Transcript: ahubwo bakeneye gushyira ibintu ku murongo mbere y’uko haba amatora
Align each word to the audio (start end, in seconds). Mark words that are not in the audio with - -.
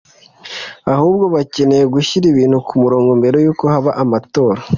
ahubwo 0.93 1.25
bakeneye 1.35 1.85
gushyira 1.93 2.25
ibintu 2.29 2.57
ku 2.67 2.73
murongo 2.83 3.11
mbere 3.19 3.37
y’uko 3.43 3.63
haba 3.73 3.91
amatora 4.03 4.59